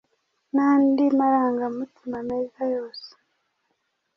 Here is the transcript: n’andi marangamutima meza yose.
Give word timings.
n’andi 0.55 1.05
marangamutima 1.17 2.17
meza 2.29 2.61
yose. 2.75 3.09